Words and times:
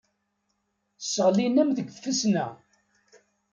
Sseɣlin-am 1.03 1.69
deg 1.77 1.87
tfesna. 1.91 2.45